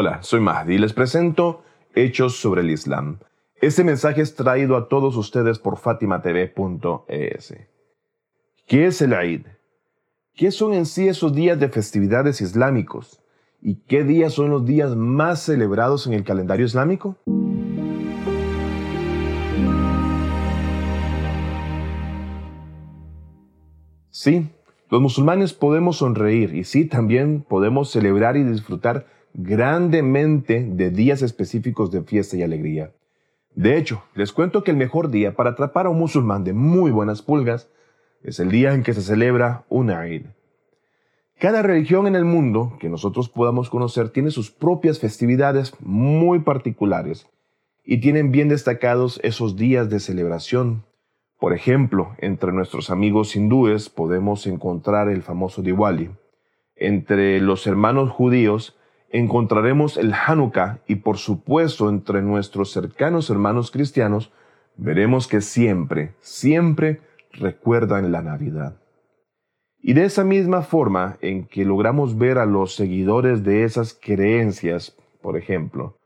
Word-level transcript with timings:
Hola, 0.00 0.22
soy 0.22 0.38
Mahdi 0.38 0.74
y 0.74 0.78
les 0.78 0.92
presento 0.92 1.64
Hechos 1.92 2.36
sobre 2.36 2.60
el 2.60 2.70
Islam. 2.70 3.18
Este 3.60 3.82
mensaje 3.82 4.22
es 4.22 4.36
traído 4.36 4.76
a 4.76 4.86
todos 4.86 5.16
ustedes 5.16 5.58
por 5.58 5.76
fatimatv.es. 5.76 7.56
¿Qué 8.68 8.86
es 8.86 9.02
el 9.02 9.12
Eid? 9.12 9.46
¿Qué 10.36 10.52
son 10.52 10.72
en 10.72 10.86
sí 10.86 11.08
esos 11.08 11.34
días 11.34 11.58
de 11.58 11.68
festividades 11.68 12.40
islámicos? 12.40 13.20
¿Y 13.60 13.80
qué 13.88 14.04
días 14.04 14.34
son 14.34 14.50
los 14.50 14.64
días 14.64 14.94
más 14.94 15.42
celebrados 15.42 16.06
en 16.06 16.12
el 16.12 16.22
calendario 16.22 16.66
islámico? 16.66 17.16
Sí, 24.10 24.48
los 24.90 25.00
musulmanes 25.00 25.54
podemos 25.54 25.96
sonreír 25.96 26.54
y 26.54 26.62
sí, 26.62 26.84
también 26.84 27.42
podemos 27.42 27.90
celebrar 27.90 28.36
y 28.36 28.44
disfrutar 28.44 29.17
grandemente 29.40 30.66
de 30.68 30.90
días 30.90 31.22
específicos 31.22 31.92
de 31.92 32.02
fiesta 32.02 32.36
y 32.36 32.42
alegría. 32.42 32.92
De 33.54 33.76
hecho, 33.76 34.02
les 34.14 34.32
cuento 34.32 34.64
que 34.64 34.72
el 34.72 34.76
mejor 34.76 35.10
día 35.10 35.36
para 35.36 35.50
atrapar 35.50 35.86
a 35.86 35.90
un 35.90 35.98
musulmán 35.98 36.42
de 36.42 36.52
muy 36.52 36.90
buenas 36.90 37.22
pulgas 37.22 37.70
es 38.24 38.40
el 38.40 38.50
día 38.50 38.74
en 38.74 38.82
que 38.82 38.94
se 38.94 39.00
celebra 39.00 39.64
un 39.68 39.90
Eid. 39.90 40.26
Cada 41.38 41.62
religión 41.62 42.08
en 42.08 42.16
el 42.16 42.24
mundo 42.24 42.76
que 42.80 42.88
nosotros 42.88 43.28
podamos 43.28 43.70
conocer 43.70 44.08
tiene 44.08 44.32
sus 44.32 44.50
propias 44.50 44.98
festividades 44.98 45.72
muy 45.78 46.40
particulares 46.40 47.28
y 47.84 48.00
tienen 48.00 48.32
bien 48.32 48.48
destacados 48.48 49.20
esos 49.22 49.54
días 49.54 49.88
de 49.88 50.00
celebración. 50.00 50.84
Por 51.38 51.52
ejemplo, 51.52 52.16
entre 52.18 52.52
nuestros 52.52 52.90
amigos 52.90 53.36
hindúes 53.36 53.88
podemos 53.88 54.48
encontrar 54.48 55.08
el 55.08 55.22
famoso 55.22 55.62
Diwali. 55.62 56.10
Entre 56.74 57.40
los 57.40 57.68
hermanos 57.68 58.10
judíos 58.10 58.77
encontraremos 59.10 59.96
el 59.96 60.12
Hanukkah 60.12 60.80
y 60.86 60.96
por 60.96 61.16
supuesto 61.18 61.88
entre 61.88 62.22
nuestros 62.22 62.72
cercanos 62.72 63.30
hermanos 63.30 63.70
cristianos 63.70 64.32
veremos 64.76 65.26
que 65.26 65.40
siempre, 65.40 66.14
siempre 66.20 67.00
recuerdan 67.32 68.12
la 68.12 68.22
Navidad. 68.22 68.80
Y 69.80 69.92
de 69.92 70.04
esa 70.04 70.24
misma 70.24 70.62
forma 70.62 71.18
en 71.20 71.46
que 71.46 71.64
logramos 71.64 72.18
ver 72.18 72.38
a 72.38 72.46
los 72.46 72.74
seguidores 72.74 73.44
de 73.44 73.64
esas 73.64 73.94
creencias, 73.94 74.96
por 75.22 75.36
ejemplo, 75.36 75.96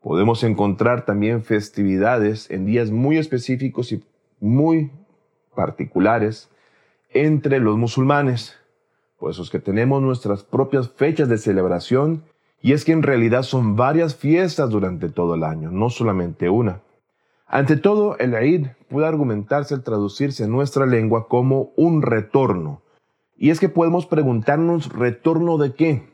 podemos 0.00 0.44
encontrar 0.44 1.04
también 1.04 1.42
festividades 1.42 2.50
en 2.50 2.66
días 2.66 2.90
muy 2.90 3.16
específicos 3.16 3.92
y 3.92 4.04
muy 4.40 4.90
particulares 5.54 6.50
entre 7.10 7.58
los 7.58 7.76
musulmanes, 7.76 8.58
pues 9.18 9.38
los 9.38 9.50
que 9.50 9.60
tenemos 9.60 10.02
nuestras 10.02 10.42
propias 10.42 10.90
fechas 10.90 11.28
de 11.28 11.38
celebración 11.38 12.24
y 12.62 12.72
es 12.72 12.84
que 12.84 12.92
en 12.92 13.02
realidad 13.02 13.42
son 13.42 13.74
varias 13.74 14.14
fiestas 14.14 14.70
durante 14.70 15.08
todo 15.08 15.34
el 15.34 15.42
año, 15.42 15.70
no 15.72 15.90
solamente 15.90 16.48
una. 16.48 16.80
Ante 17.46 17.76
todo, 17.76 18.16
el 18.18 18.34
Eid 18.34 18.68
puede 18.88 19.06
argumentarse 19.06 19.74
al 19.74 19.82
traducirse 19.82 20.44
en 20.44 20.52
nuestra 20.52 20.86
lengua 20.86 21.28
como 21.28 21.72
un 21.76 22.00
retorno. 22.00 22.80
Y 23.36 23.50
es 23.50 23.58
que 23.58 23.68
podemos 23.68 24.06
preguntarnos, 24.06 24.92
¿retorno 24.92 25.58
de 25.58 25.74
qué? 25.74 26.12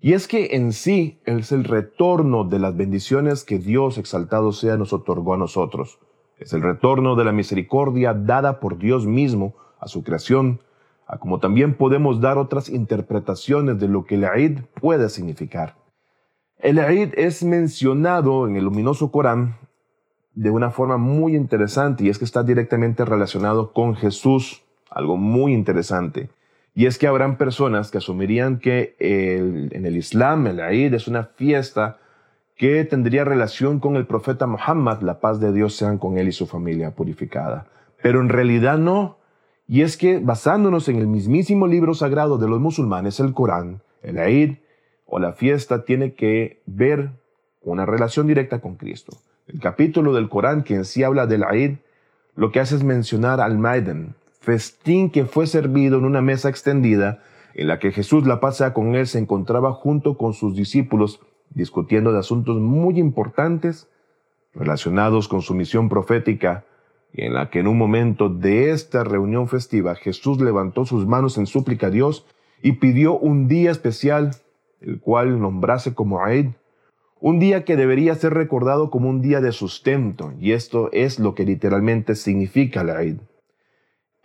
Y 0.00 0.14
es 0.14 0.28
que 0.28 0.56
en 0.56 0.72
sí 0.72 1.20
es 1.26 1.52
el 1.52 1.64
retorno 1.64 2.44
de 2.44 2.60
las 2.60 2.76
bendiciones 2.76 3.44
que 3.44 3.58
Dios 3.58 3.98
exaltado 3.98 4.52
sea 4.52 4.76
nos 4.76 4.92
otorgó 4.92 5.34
a 5.34 5.38
nosotros. 5.38 5.98
Es 6.38 6.52
el 6.52 6.62
retorno 6.62 7.16
de 7.16 7.24
la 7.24 7.32
misericordia 7.32 8.14
dada 8.14 8.60
por 8.60 8.78
Dios 8.78 9.04
mismo 9.06 9.54
a 9.78 9.88
su 9.88 10.02
creación, 10.04 10.60
como 11.18 11.38
también 11.40 11.74
podemos 11.74 12.20
dar 12.20 12.38
otras 12.38 12.68
interpretaciones 12.68 13.78
de 13.78 13.88
lo 13.88 14.04
que 14.04 14.14
el 14.14 14.24
Eid 14.24 14.60
puede 14.80 15.08
significar. 15.08 15.76
El 16.58 16.78
Eid 16.78 17.12
es 17.16 17.42
mencionado 17.42 18.46
en 18.46 18.56
el 18.56 18.64
luminoso 18.64 19.10
Corán 19.10 19.56
de 20.34 20.50
una 20.50 20.70
forma 20.70 20.96
muy 20.96 21.36
interesante 21.36 22.04
y 22.04 22.08
es 22.08 22.18
que 22.18 22.24
está 22.24 22.42
directamente 22.42 23.04
relacionado 23.04 23.72
con 23.72 23.94
Jesús, 23.94 24.62
algo 24.90 25.16
muy 25.16 25.52
interesante. 25.52 26.30
Y 26.74 26.86
es 26.86 26.96
que 26.98 27.06
habrán 27.06 27.36
personas 27.36 27.90
que 27.90 27.98
asumirían 27.98 28.58
que 28.58 28.96
en 28.98 29.84
el 29.84 29.96
Islam 29.96 30.46
el 30.46 30.60
Eid 30.60 30.94
es 30.94 31.08
una 31.08 31.24
fiesta 31.24 31.98
que 32.56 32.84
tendría 32.84 33.24
relación 33.24 33.80
con 33.80 33.96
el 33.96 34.06
profeta 34.06 34.46
Muhammad, 34.46 35.02
la 35.02 35.20
paz 35.20 35.40
de 35.40 35.52
Dios 35.52 35.74
sean 35.74 35.98
con 35.98 36.16
él 36.16 36.28
y 36.28 36.32
su 36.32 36.46
familia 36.46 36.92
purificada. 36.92 37.66
Pero 38.02 38.20
en 38.20 38.28
realidad 38.28 38.78
no. 38.78 39.18
Y 39.72 39.80
es 39.80 39.96
que 39.96 40.18
basándonos 40.18 40.90
en 40.90 40.96
el 40.96 41.06
mismísimo 41.06 41.66
libro 41.66 41.94
sagrado 41.94 42.36
de 42.36 42.46
los 42.46 42.60
musulmanes, 42.60 43.20
el 43.20 43.32
Corán, 43.32 43.80
el 44.02 44.18
Eid 44.18 44.56
o 45.06 45.18
la 45.18 45.32
fiesta 45.32 45.86
tiene 45.86 46.12
que 46.12 46.60
ver 46.66 47.12
una 47.62 47.86
relación 47.86 48.26
directa 48.26 48.60
con 48.60 48.74
Cristo. 48.74 49.16
El 49.46 49.60
capítulo 49.60 50.12
del 50.12 50.28
Corán 50.28 50.62
que 50.62 50.74
en 50.74 50.84
sí 50.84 51.02
habla 51.04 51.26
del 51.26 51.44
Eid 51.50 51.76
lo 52.34 52.52
que 52.52 52.60
hace 52.60 52.74
es 52.74 52.84
mencionar 52.84 53.40
al 53.40 53.56
Maiden, 53.56 54.14
festín 54.40 55.08
que 55.08 55.24
fue 55.24 55.46
servido 55.46 55.96
en 55.96 56.04
una 56.04 56.20
mesa 56.20 56.50
extendida 56.50 57.22
en 57.54 57.66
la 57.66 57.78
que 57.78 57.92
Jesús, 57.92 58.26
la 58.26 58.40
paz 58.40 58.62
con 58.74 58.94
él, 58.94 59.06
se 59.06 59.20
encontraba 59.20 59.72
junto 59.72 60.18
con 60.18 60.34
sus 60.34 60.54
discípulos 60.54 61.18
discutiendo 61.48 62.12
de 62.12 62.18
asuntos 62.18 62.60
muy 62.60 62.98
importantes 62.98 63.88
relacionados 64.52 65.28
con 65.28 65.40
su 65.40 65.54
misión 65.54 65.88
profética 65.88 66.66
en 67.14 67.34
la 67.34 67.50
que 67.50 67.60
en 67.60 67.66
un 67.66 67.78
momento 67.78 68.28
de 68.28 68.70
esta 68.70 69.04
reunión 69.04 69.48
festiva 69.48 69.94
Jesús 69.94 70.40
levantó 70.40 70.86
sus 70.86 71.06
manos 71.06 71.38
en 71.38 71.46
súplica 71.46 71.88
a 71.88 71.90
Dios 71.90 72.26
y 72.62 72.72
pidió 72.72 73.18
un 73.18 73.48
día 73.48 73.70
especial, 73.70 74.30
el 74.80 75.00
cual 75.00 75.40
nombrase 75.40 75.94
como 75.94 76.26
Eid, 76.26 76.50
un 77.20 77.38
día 77.38 77.64
que 77.64 77.76
debería 77.76 78.14
ser 78.14 78.34
recordado 78.34 78.90
como 78.90 79.08
un 79.08 79.22
día 79.22 79.40
de 79.40 79.52
sustento, 79.52 80.32
y 80.40 80.52
esto 80.52 80.90
es 80.92 81.20
lo 81.20 81.34
que 81.34 81.44
literalmente 81.44 82.16
significa 82.16 82.82
la 82.82 83.02
Eid. 83.02 83.18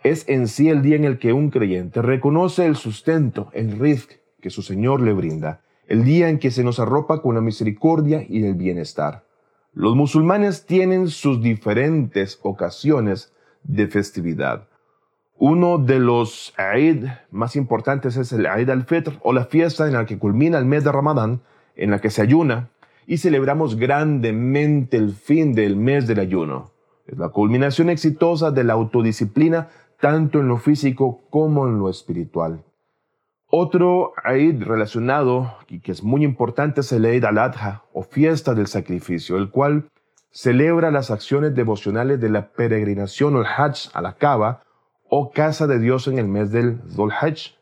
Es 0.02 0.28
en 0.28 0.48
sí 0.48 0.68
el 0.68 0.82
día 0.82 0.96
en 0.96 1.04
el 1.04 1.18
que 1.18 1.32
un 1.32 1.50
creyente 1.50 2.02
reconoce 2.02 2.66
el 2.66 2.76
sustento, 2.76 3.50
el 3.52 3.78
rizq 3.78 4.12
que 4.40 4.50
su 4.50 4.62
Señor 4.62 5.00
le 5.00 5.12
brinda, 5.12 5.62
el 5.86 6.04
día 6.04 6.28
en 6.28 6.38
que 6.38 6.50
se 6.50 6.64
nos 6.64 6.80
arropa 6.80 7.22
con 7.22 7.34
la 7.34 7.40
misericordia 7.40 8.24
y 8.28 8.44
el 8.44 8.54
bienestar. 8.54 9.27
Los 9.78 9.94
musulmanes 9.94 10.66
tienen 10.66 11.06
sus 11.06 11.40
diferentes 11.40 12.40
ocasiones 12.42 13.32
de 13.62 13.86
festividad. 13.86 14.66
Uno 15.36 15.78
de 15.78 16.00
los 16.00 16.52
Eid 16.58 17.04
más 17.30 17.54
importantes 17.54 18.16
es 18.16 18.32
el 18.32 18.46
Eid 18.46 18.70
al-Fitr 18.70 19.20
o 19.22 19.32
la 19.32 19.44
fiesta 19.44 19.86
en 19.86 19.92
la 19.92 20.04
que 20.04 20.18
culmina 20.18 20.58
el 20.58 20.64
mes 20.64 20.82
de 20.82 20.90
Ramadán, 20.90 21.42
en 21.76 21.92
la 21.92 22.00
que 22.00 22.10
se 22.10 22.22
ayuna 22.22 22.70
y 23.06 23.18
celebramos 23.18 23.76
grandemente 23.76 24.96
el 24.96 25.12
fin 25.12 25.54
del 25.54 25.76
mes 25.76 26.08
del 26.08 26.18
ayuno. 26.18 26.72
Es 27.06 27.16
la 27.16 27.28
culminación 27.28 27.88
exitosa 27.88 28.50
de 28.50 28.64
la 28.64 28.72
autodisciplina 28.72 29.68
tanto 30.00 30.40
en 30.40 30.48
lo 30.48 30.58
físico 30.58 31.20
como 31.30 31.68
en 31.68 31.78
lo 31.78 31.88
espiritual. 31.88 32.64
Otro 33.50 34.12
Eid 34.26 34.62
relacionado 34.62 35.54
y 35.68 35.80
que 35.80 35.90
es 35.90 36.02
muy 36.02 36.22
importante 36.22 36.82
es 36.82 36.92
el 36.92 37.06
Eid 37.06 37.24
al-Adha 37.24 37.82
o 37.94 38.02
fiesta 38.02 38.52
del 38.52 38.66
sacrificio, 38.66 39.38
el 39.38 39.48
cual 39.48 39.88
celebra 40.30 40.90
las 40.90 41.10
acciones 41.10 41.54
devocionales 41.54 42.20
de 42.20 42.28
la 42.28 42.50
peregrinación 42.50 43.36
o 43.36 43.40
Hajj 43.40 43.88
a 43.94 44.02
la 44.02 44.16
Kaaba 44.16 44.64
o 45.08 45.30
casa 45.30 45.66
de 45.66 45.78
Dios 45.78 46.08
en 46.08 46.18
el 46.18 46.28
mes 46.28 46.52
del 46.52 46.78
Dhul 46.94 47.10
Hajj, 47.10 47.54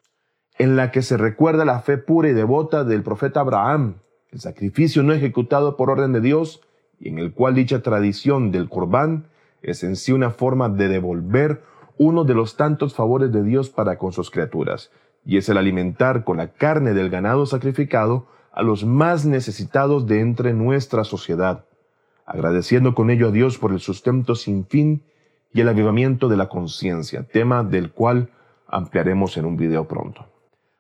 en 0.59 0.75
la 0.75 0.91
que 0.91 1.03
se 1.03 1.17
recuerda 1.17 1.65
la 1.65 1.79
fe 1.79 1.99
pura 1.99 2.31
y 2.31 2.33
devota 2.33 2.83
del 2.83 3.05
profeta 3.05 3.39
Abraham, 3.39 3.99
el 4.33 4.41
sacrificio 4.41 5.05
no 5.05 5.13
ejecutado 5.13 5.77
por 5.77 5.91
orden 5.91 6.13
de 6.13 6.21
Dios 6.21 6.63
y 6.99 7.11
en 7.11 7.21
el 7.21 7.33
cual 7.33 7.55
dicha 7.55 7.83
tradición 7.83 8.51
del 8.51 8.69
Corbán 8.69 9.29
es 9.63 9.85
en 9.85 9.95
sí 9.95 10.11
una 10.11 10.31
forma 10.31 10.69
de 10.69 10.89
devolver 10.89 11.63
uno 11.97 12.25
de 12.25 12.35
los 12.35 12.57
tantos 12.57 12.93
favores 12.95 13.31
de 13.31 13.45
Dios 13.45 13.71
para 13.71 13.99
con 13.99 14.11
sus 14.11 14.33
criaturas 14.33 14.91
y 15.27 15.37
es 15.37 15.49
el 15.49 15.59
alimentar 15.59 16.25
con 16.25 16.37
la 16.37 16.53
carne 16.53 16.95
del 16.95 17.11
ganado 17.11 17.45
sacrificado 17.47 18.27
a 18.53 18.63
los 18.63 18.87
más 18.87 19.27
necesitados 19.27 20.07
de 20.07 20.21
entre 20.21 20.55
nuestra 20.55 21.05
sociedad, 21.05 21.65
agradeciendo 22.25 22.95
con 22.95 23.11
ello 23.11 23.29
a 23.29 23.33
Dios 23.33 23.59
por 23.59 23.73
el 23.73 23.81
sustento 23.81 24.37
sin 24.37 24.65
fin 24.67 25.03
y 25.53 25.61
el 25.61 25.69
avivamiento 25.69 26.29
de 26.29 26.37
la 26.37 26.49
conciencia, 26.49 27.25
tema 27.25 27.65
del 27.65 27.91
cual 27.91 28.31
ampliaremos 28.69 29.37
en 29.37 29.45
un 29.45 29.57
video 29.57 29.87
pronto. 29.87 30.27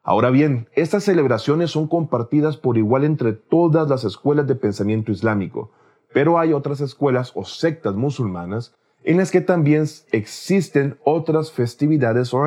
Ahora 0.02 0.30
bien, 0.30 0.68
estas 0.74 1.02
celebraciones 1.02 1.72
son 1.72 1.88
compartidas 1.88 2.56
por 2.56 2.78
igual 2.78 3.04
entre 3.04 3.32
todas 3.32 3.88
las 3.88 4.04
escuelas 4.04 4.46
de 4.46 4.54
pensamiento 4.54 5.10
islámico, 5.10 5.72
pero 6.12 6.38
hay 6.38 6.52
otras 6.52 6.80
escuelas 6.80 7.32
o 7.34 7.44
sectas 7.44 7.96
musulmanas 7.96 8.74
en 9.02 9.16
las 9.16 9.32
que 9.32 9.40
también 9.40 9.86
existen 10.12 10.98
otras 11.04 11.50
festividades 11.50 12.32
o 12.32 12.44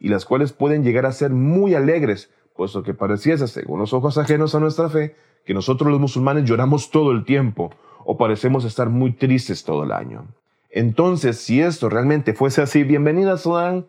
y 0.00 0.08
las 0.08 0.24
cuales 0.24 0.52
pueden 0.52 0.84
llegar 0.84 1.06
a 1.06 1.12
ser 1.12 1.30
muy 1.30 1.74
alegres, 1.74 2.30
puesto 2.54 2.82
que 2.82 2.94
pareciese, 2.94 3.46
según 3.48 3.80
los 3.80 3.92
ojos 3.92 4.18
ajenos 4.18 4.54
a 4.54 4.60
nuestra 4.60 4.88
fe, 4.88 5.14
que 5.44 5.54
nosotros 5.54 5.90
los 5.90 6.00
musulmanes 6.00 6.44
lloramos 6.44 6.90
todo 6.90 7.12
el 7.12 7.24
tiempo 7.24 7.70
o 8.04 8.16
parecemos 8.16 8.64
estar 8.64 8.88
muy 8.88 9.12
tristes 9.12 9.64
todo 9.64 9.84
el 9.84 9.92
año. 9.92 10.26
Entonces, 10.70 11.38
si 11.38 11.60
esto 11.60 11.88
realmente 11.88 12.34
fuese 12.34 12.62
así, 12.62 12.82
bienvenidas 12.84 13.42
sean 13.42 13.86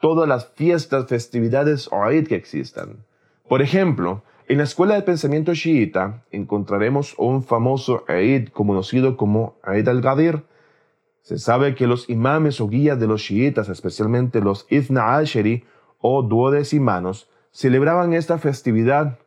todas 0.00 0.28
las 0.28 0.48
fiestas, 0.54 1.06
festividades 1.06 1.88
o 1.92 2.08
Eid 2.08 2.26
que 2.26 2.34
existan. 2.34 3.04
Por 3.48 3.62
ejemplo, 3.62 4.22
En 4.46 4.58
la 4.58 4.64
escuela 4.64 4.94
del 4.94 5.04
pensamiento 5.04 5.54
chiita 5.54 6.22
encontraremos 6.30 7.14
un 7.16 7.42
famoso 7.42 8.04
Eid 8.08 8.48
conocido 8.48 9.16
como 9.16 9.56
Eid 9.66 9.88
al-Ghadir. 9.88 10.42
Se 11.24 11.38
sabe 11.38 11.74
que 11.74 11.86
los 11.86 12.10
imames 12.10 12.60
o 12.60 12.68
guías 12.68 13.00
de 13.00 13.06
los 13.06 13.22
chiitas, 13.22 13.70
especialmente 13.70 14.42
los 14.42 14.66
Ithna 14.68 15.16
al-Shari 15.16 15.64
o 15.98 16.22
duodecimanos, 16.22 17.30
celebraban 17.50 18.12
esta 18.12 18.36
festividad. 18.36 19.18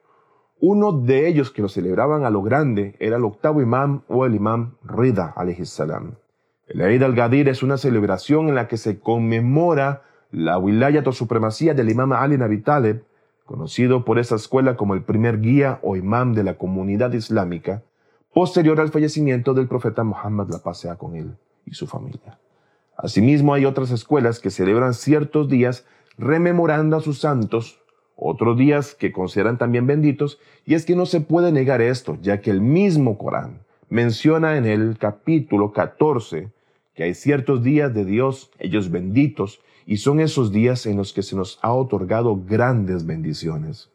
Uno 0.59 0.91
de 0.91 1.27
ellos 1.27 1.49
que 1.49 1.63
lo 1.63 1.69
celebraban 1.69 2.23
a 2.23 2.29
lo 2.29 2.43
grande 2.43 2.95
era 2.99 3.17
el 3.17 3.25
octavo 3.25 3.63
imam 3.63 4.03
o 4.09 4.27
el 4.27 4.35
imam 4.35 4.75
Rida 4.83 5.33
salam. 5.63 6.17
El 6.67 6.81
Eid 6.81 7.01
al-Ghadir 7.01 7.49
es 7.49 7.63
una 7.63 7.77
celebración 7.77 8.47
en 8.47 8.53
la 8.53 8.67
que 8.67 8.77
se 8.77 8.99
conmemora 8.99 10.03
la 10.29 10.59
wilayat 10.59 11.07
o 11.07 11.11
supremacía 11.11 11.73
del 11.73 11.89
imam 11.89 12.13
Ali 12.13 12.37
Nabi 12.37 12.61
Talib, 12.61 13.01
conocido 13.43 14.05
por 14.05 14.19
esa 14.19 14.35
escuela 14.35 14.77
como 14.77 14.93
el 14.93 15.01
primer 15.01 15.41
guía 15.41 15.79
o 15.81 15.95
imam 15.95 16.35
de 16.35 16.43
la 16.43 16.59
comunidad 16.59 17.11
islámica, 17.13 17.81
posterior 18.35 18.79
al 18.79 18.89
fallecimiento 18.89 19.55
del 19.55 19.67
profeta 19.67 20.03
Muhammad, 20.03 20.49
la 20.51 20.59
paz 20.59 20.87
con 20.99 21.15
él 21.15 21.35
y 21.67 21.75
su 21.75 21.85
familia. 21.85 22.39
Asimismo, 22.97 23.53
hay 23.53 23.65
otras 23.65 23.91
escuelas 23.91 24.39
que 24.39 24.49
celebran 24.49 24.93
ciertos 24.93 25.47
días 25.49 25.85
rememorando 26.17 26.97
a 26.97 27.01
sus 27.01 27.19
santos, 27.19 27.79
otros 28.15 28.57
días 28.57 28.95
que 28.95 29.11
consideran 29.11 29.59
también 29.59 29.85
benditos, 29.85 30.39
y 30.65 30.73
es 30.73 30.85
que 30.85 30.95
no 30.95 31.05
se 31.05 31.21
puede 31.21 31.51
negar 31.51 31.81
esto, 31.81 32.17
ya 32.21 32.41
que 32.41 32.49
el 32.49 32.61
mismo 32.61 33.17
Corán 33.19 33.59
menciona 33.89 34.57
en 34.57 34.65
el 34.65 34.97
capítulo 34.97 35.71
14 35.71 36.51
que 36.95 37.03
hay 37.03 37.13
ciertos 37.13 37.61
días 37.61 37.93
de 37.93 38.05
Dios, 38.05 38.49
ellos 38.57 38.89
benditos, 38.89 39.61
y 39.85 39.97
son 39.97 40.19
esos 40.19 40.51
días 40.51 40.87
en 40.87 40.97
los 40.97 41.13
que 41.13 41.21
se 41.21 41.35
nos 41.35 41.59
ha 41.61 41.71
otorgado 41.71 42.41
grandes 42.43 43.05
bendiciones. 43.05 43.91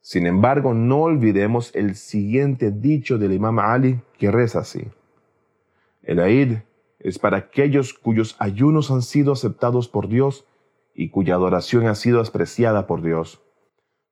Sin 0.00 0.26
embargo, 0.26 0.74
no 0.74 1.02
olvidemos 1.02 1.70
el 1.76 1.94
siguiente 1.94 2.72
dicho 2.72 3.18
del 3.18 3.32
imam 3.32 3.60
Ali 3.60 4.00
que 4.18 4.32
reza 4.32 4.60
así. 4.60 4.88
El 6.02 6.18
Aid 6.18 6.58
es 6.98 7.18
para 7.18 7.36
aquellos 7.36 7.94
cuyos 7.94 8.36
ayunos 8.38 8.90
han 8.90 9.02
sido 9.02 9.32
aceptados 9.32 9.88
por 9.88 10.08
Dios 10.08 10.46
y 10.94 11.10
cuya 11.10 11.34
adoración 11.34 11.86
ha 11.86 11.94
sido 11.94 12.20
apreciada 12.20 12.86
por 12.86 13.02
Dios. 13.02 13.42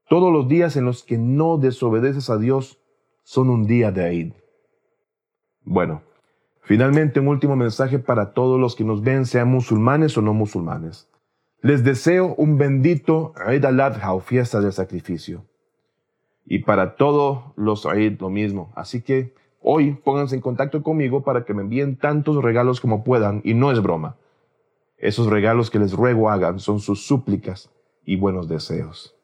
Todos 0.09 0.33
los 0.33 0.49
días 0.49 0.77
en 0.77 0.85
los 0.85 1.03
que 1.03 1.19
no 1.19 1.59
desobedeces 1.59 2.31
a 2.31 2.39
Dios 2.39 2.79
son 3.25 3.51
un 3.51 3.67
día 3.67 3.91
de 3.91 4.05
Aid. 4.05 4.33
Bueno, 5.63 6.03
Finalmente, 6.67 7.21
un 7.21 7.29
último 7.29 7.55
mensaje 7.55 8.01
para 8.01 8.33
todos 8.33 8.59
los 8.59 8.75
que 8.75 8.83
nos 8.83 9.01
ven, 9.01 9.25
sean 9.25 9.47
musulmanes 9.47 10.19
o 10.19 10.21
no 10.21 10.35
musulmanes. 10.35 11.09
Les 11.61 11.85
deseo 11.85 12.35
un 12.35 12.59
bendito 12.59 13.35
Eid 13.47 13.65
al-Adha 13.65 14.13
o 14.13 14.19
fiesta 14.19 14.61
del 14.61 14.73
sacrificio. 14.73 15.45
Y 16.45 16.65
para 16.65 16.97
todos 16.97 17.53
los 17.55 17.87
Eid 17.87 18.21
lo 18.21 18.31
mismo. 18.31 18.73
Así 18.75 19.01
que 19.01 19.33
hoy 19.61 19.95
pónganse 19.95 20.35
en 20.35 20.41
contacto 20.41 20.83
conmigo 20.83 21.23
para 21.23 21.45
que 21.45 21.55
me 21.55 21.63
envíen 21.63 21.97
tantos 21.97 22.43
regalos 22.43 22.81
como 22.81 23.05
puedan 23.05 23.41
y 23.45 23.55
no 23.55 23.73
es 23.73 23.83
broma. 23.83 24.17
Esos 24.99 25.27
regalos 25.27 25.71
que 25.71 25.79
les 25.79 25.93
ruego 25.93 26.31
hagan 26.31 26.59
son 26.59 26.81
sus 26.81 27.07
súplicas 27.07 27.71
y 28.05 28.17
buenos 28.17 28.49
deseos. 28.49 29.17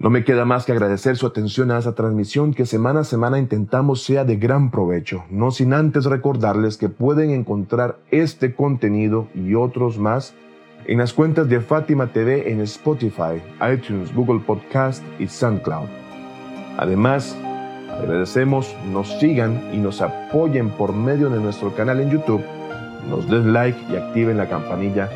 No 0.00 0.10
me 0.10 0.22
queda 0.22 0.44
más 0.44 0.64
que 0.64 0.70
agradecer 0.70 1.16
su 1.16 1.26
atención 1.26 1.72
a 1.72 1.78
esa 1.78 1.96
transmisión 1.96 2.54
que 2.54 2.66
semana 2.66 3.00
a 3.00 3.04
semana 3.04 3.38
intentamos 3.38 4.02
sea 4.02 4.24
de 4.24 4.36
gran 4.36 4.70
provecho, 4.70 5.24
no 5.28 5.50
sin 5.50 5.72
antes 5.72 6.04
recordarles 6.04 6.76
que 6.76 6.88
pueden 6.88 7.30
encontrar 7.30 7.98
este 8.12 8.54
contenido 8.54 9.26
y 9.34 9.54
otros 9.54 9.98
más 9.98 10.34
en 10.86 10.98
las 10.98 11.12
cuentas 11.12 11.48
de 11.48 11.60
Fátima 11.60 12.12
TV 12.12 12.50
en 12.50 12.60
Spotify, 12.60 13.42
iTunes, 13.72 14.14
Google 14.14 14.40
Podcast 14.40 15.02
y 15.18 15.26
SoundCloud. 15.26 15.88
Además, 16.76 17.36
agradecemos 17.98 18.74
nos 18.92 19.18
sigan 19.18 19.70
y 19.72 19.78
nos 19.78 20.00
apoyen 20.00 20.70
por 20.70 20.92
medio 20.92 21.28
de 21.30 21.40
nuestro 21.40 21.74
canal 21.74 22.00
en 22.00 22.10
YouTube, 22.10 22.44
nos 23.08 23.28
den 23.28 23.52
like 23.52 23.78
y 23.92 23.96
activen 23.96 24.36
la 24.36 24.48
campanilla 24.48 25.08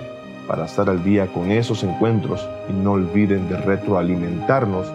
para 0.47 0.67
estar 0.67 0.91
al 0.91 1.03
día 1.05 1.27
con 1.29 1.51
esos 1.51 1.85
encuentros 1.85 2.49
y 2.69 2.73
no 2.73 2.93
olviden 2.93 3.49
de 3.49 3.57
retroalimentarnos 3.57 4.87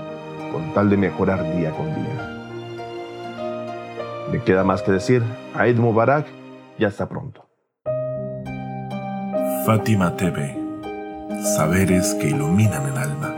con 0.51 0.73
tal 0.73 0.89
de 0.89 0.97
mejorar 0.97 1.43
día 1.55 1.71
con 1.71 1.87
día. 1.95 2.33
Me 4.31 4.41
queda 4.41 4.63
más 4.63 4.81
que 4.81 4.91
decir, 4.91 5.23
Aid 5.55 5.77
Mubarak 5.77 6.25
y 6.77 6.85
hasta 6.85 7.07
pronto. 7.07 7.45
Fátima 9.65 10.15
TV, 10.15 10.55
saberes 11.55 12.13
que 12.15 12.29
iluminan 12.29 12.89
el 12.89 12.97
alma. 12.97 13.33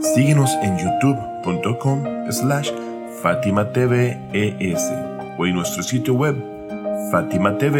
Síguenos 0.00 0.54
en 0.62 0.78
youtube.com 0.78 2.30
slash 2.30 2.70
Fátima 3.22 3.64
o 5.38 5.46
en 5.46 5.54
nuestro 5.54 5.82
sitio 5.82 6.14
web 6.14 6.36
fatimatv.es. 7.10 7.78